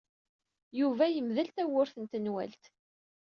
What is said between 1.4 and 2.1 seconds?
tawwurt n